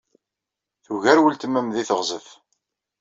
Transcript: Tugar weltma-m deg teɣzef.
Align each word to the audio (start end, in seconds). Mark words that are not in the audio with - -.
Tugar 0.85 1.17
weltma-m 1.23 1.67
deg 1.75 1.85
teɣzef. 1.87 2.27